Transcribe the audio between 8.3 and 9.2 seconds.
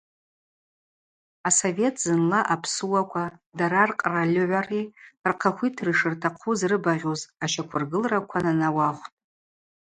нанауахвтӏ.